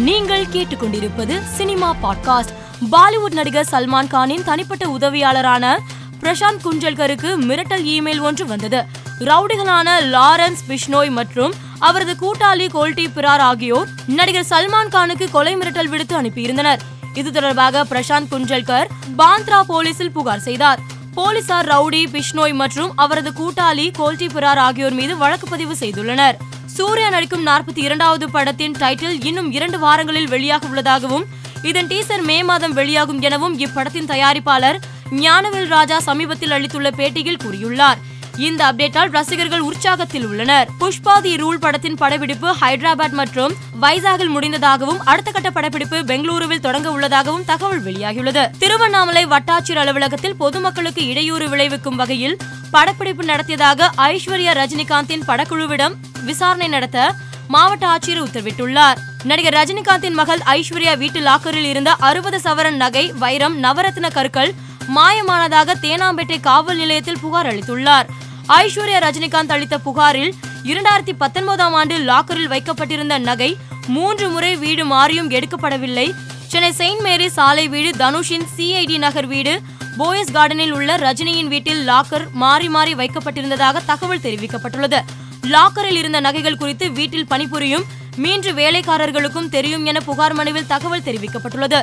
நீங்கள் 0.00 0.46
கேட்டுக்கொண்டிருப்பது 0.46 1.42
cinema 1.44 1.96
podcast. 2.02 2.52
Bollywood 2.92 3.32
நடிகர் 3.32 3.66
சல்மான் 3.70 4.06
கானின் 4.06 4.44
தனிப்பட்ட 4.44 4.86
உதவியாளரான 4.86 5.78
பிரசாந்த் 6.20 6.64
குஞ்சல்கருக்கு 6.64 7.36
மிரட்டல் 7.36 7.84
இமெயில் 7.84 8.20
ஒன்று 8.20 8.46
வந்தது. 8.46 8.84
ரவுடிகளான 9.18 9.90
லாரன்ஸ் 10.00 10.58
பிஷ்னோய் 10.68 11.10
மற்றும் 11.10 11.54
அவரது 11.78 12.16
கூட்டாளி 12.20 12.70
கோல்டி 12.70 13.08
பிரார் 13.08 13.40
ஆகியோர் 13.40 13.88
நடிகர் 14.06 14.46
சல்மான் 14.50 14.88
கானுக்கு 14.88 15.30
கொலை 15.30 15.56
மிரட்டல் 15.56 15.88
விடுத்து 15.88 16.22
அனுப்பியிருந்தனர். 16.22 16.78
இது 17.14 17.32
தொடர்பாக 17.32 17.84
பிரசாந்த் 17.84 18.26
குஞ்சல்கர் 18.30 18.86
பாந்த்ரா 19.18 19.62
போலீசில் 19.62 20.12
புகார் 20.12 20.40
செய்தார். 20.40 20.78
போலீசார் 21.14 21.68
ரவுடி 21.68 22.06
பிஷ்னோய் 22.06 22.54
மற்றும் 22.54 22.92
அவரது 22.96 23.30
கூட்டாளி 23.30 23.92
கோல்டி 23.92 24.26
பிரார் 24.26 24.58
ஆகியோர் 24.58 24.92
மீது 24.92 25.16
வழக்கு 25.16 25.48
பதிவு 25.48 25.74
செய்துள்ளனர். 25.80 26.34
சூர்யா 26.80 27.08
நடிக்கும் 27.08 27.46
நாற்பத்தி 27.46 27.80
இரண்டாவது 27.86 28.30
படத்தின் 28.30 28.74
டைட்டில் 28.80 29.16
இன்னும் 29.28 29.48
இரண்டு 29.52 29.78
வாரங்களில் 29.78 30.28
வெளியாக 30.28 30.68
உள்ளதாகவும் 30.68 31.24
இதன் 31.62 31.86
டீசர் 31.86 32.22
மே 32.28 32.42
மாதம் 32.42 32.72
வெளியாகும் 32.72 33.20
எனவும் 33.20 33.58
இப்படத்தின் 33.58 34.08
தயாரிப்பாளர் 34.12 34.78
ஞானவேல் 35.24 35.66
ராஜா 35.66 35.98
சமீபத்தில் 35.98 36.50
அளித்துள்ள 36.50 36.90
பேட்டியில் 36.90 37.40
கூறியுள்ளார். 37.44 37.98
இந்த 38.36 38.72
அப்டேட்டால் 38.72 39.10
ரசிகர்கள் 39.16 39.60
உற்சாகத்தில் 39.60 40.26
உள்ளனர். 40.26 40.68
புஷ்பா 40.80 41.20
தி 41.20 41.32
ரூல் 41.36 41.60
படத்தின் 41.64 41.94
படப்பிடிப்பு 41.94 42.48
ஹைதராபாத் 42.60 43.16
மற்றும் 43.20 43.54
வைசாகில் 43.80 44.32
முடிந்ததாகவும் 44.36 45.02
அடுத்த 45.04 45.30
கட்ட 45.30 45.50
படப்பிடிப்பு 45.50 45.98
பெங்களூருவில் 46.10 46.64
தொடங்க 46.68 46.90
உள்ளதாகவும் 46.90 47.44
தகவல் 47.44 47.84
வெளியாகியுள்ளது. 47.84 48.44
திருவண்ணாமலை 48.58 49.26
வட்டாட்சியர் 49.26 49.82
அலுவலகத்தில் 49.84 50.36
பொதுமக்களுக்கு 50.36 51.06
இடையூறு 51.06 51.48
விளைவிக்கும் 51.48 51.96
வகையில் 51.96 52.38
படப்பிடிப்பு 52.70 53.24
நடத்தியதாக 53.24 53.90
ஐஸ்வர்யா 53.96 54.52
ரஜினிகாந்தின் 54.60 55.24
படக்குழுவிடம் 55.26 55.94
விசாரணை 56.24 56.68
நடத்த 56.68 57.14
மாவட்ட 57.48 57.86
ஆட்சியர் 57.86 58.22
உத்தரவிட்டுள்ளார். 58.22 58.98
நடிகர் 59.24 59.54
ரஜினிகாந்தின் 59.54 60.12
மகள் 60.12 60.42
ஐஸ்வர்யா 60.46 60.96
வீட்டு 60.96 61.20
லாக்கரில் 61.20 61.68
இருந்த 61.72 61.92
அறுபது 61.92 62.38
சவரன் 62.38 62.76
நகை 62.76 63.12
வைரம் 63.12 63.62
நவரத்ன 63.62 64.10
கற்கள் 64.12 64.52
மாயமானதாக 64.94 65.74
தேனாம்பேட்டை 65.80 66.40
காவல் 66.40 66.76
நிலையத்தில் 66.76 67.20
புகார் 67.20 67.46
அளித்துள்ளார். 67.46 68.06
ஐஸ்வர்யா 68.48 69.00
ரஜினிகாந்த் 69.06 69.52
அளித்த 69.52 69.78
புகாரில் 69.78 70.32
இரண்டாயிரத்தி 70.64 71.12
பத்தொன்பதாம் 71.18 71.74
ஆண்டு 71.74 71.98
லாக்கரில் 71.98 72.48
வைக்கப்பட்டிருந்த 72.48 73.18
நகை 73.18 73.56
மூன்று 73.86 74.28
முறை 74.28 74.56
வீடு 74.56 74.84
மாறியும் 74.84 75.30
எடுக்கப்படவில்லை. 75.30 76.14
சென்னை 76.46 76.72
செயின்ட் 76.72 77.00
மேரி 77.00 77.28
சாலை 77.28 77.68
வீடு 77.68 77.90
தனுஷின் 77.96 78.46
சிஐடி 78.56 78.98
நகர் 78.98 79.26
வீடு 79.26 79.60
போயஸ் 79.98 80.32
கார்டனில் 80.32 80.70
உள்ள 80.70 80.96
ரஜினியின் 80.96 81.46
வீட்டில் 81.46 81.88
லாக்கர் 81.88 82.30
மாறி 82.32 82.68
மாறி 82.68 82.94
வைக்கப்பட்டிருந்ததாக 82.94 83.84
தகவல் 83.86 84.18
தெரிவிக்கப்பட்டுள்ளது. 84.18 85.00
லாக்கரில் 85.42 85.96
இருந்த 85.96 86.20
நகைகள் 86.20 86.56
குறித்து 86.56 86.92
வீட்டில் 86.92 87.26
பணிபுரியும் 87.26 87.84
மீன்று 88.16 88.52
வேலைக்காரர்களுக்கும் 88.52 89.48
தெரியும் 89.48 89.84
என 89.84 90.00
புகார் 90.00 90.32
மனுவில் 90.32 90.66
தகவல் 90.66 91.00
தெரிவிக்கப்பட்டுள்ளது. 91.00 91.82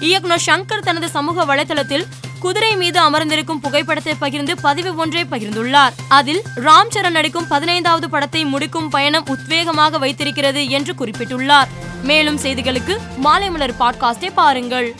இயக்குனர் 0.00 0.42
சங்கர் 0.46 0.78
தனது 0.78 1.08
சமூக 1.08 1.44
வலைதளத்தில் 1.44 2.06
குதிரை 2.40 2.76
மீது 2.76 3.00
அமர்ந்திருக்கும் 3.00 3.60
புகைப்படத்தை 3.60 4.14
பகிர்ந்து 4.14 4.56
பதிவு 4.56 4.96
ஒன்றை 4.96 5.24
பகிர்ந்துள்ளார். 5.30 5.92
அதில் 6.08 6.42
ராம் 6.56 6.90
சரண் 6.94 7.10
நடிக்கும் 7.10 7.48
பதினைந்தாவது 7.48 8.10
படத்தை 8.10 8.44
முடிக்கும் 8.44 8.88
பயணம் 8.88 9.26
உத்வேகமாக 9.26 9.98
வைத்திருக்கிறது 9.98 10.68
என்று 10.68 10.94
குறிப்பிட்டுள்ளார். 10.94 11.68
மேலும் 12.02 12.38
செய்திகளுக்கு 12.38 12.96
மாலை 13.16 13.50
மலர் 13.50 13.78
பாட்காஸ்டை 13.80 14.30
பாருங்கள். 14.34 14.96